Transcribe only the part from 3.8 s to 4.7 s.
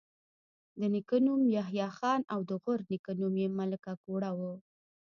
اکوړه وو